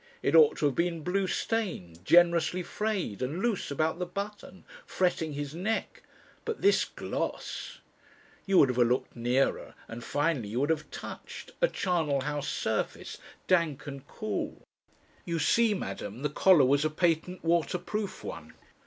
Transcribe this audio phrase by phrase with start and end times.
[0.23, 5.33] "It ought to have been blue stained, generously frayed, and loose about the button, fretting
[5.33, 6.01] his neck.
[6.43, 7.77] But this gloss..."
[8.47, 13.19] You would have looked nearer, and finally you would have touched a charnel house surface,
[13.45, 14.63] dank and cool!
[15.23, 18.53] You see, Madam, the collar was a patent waterproof one.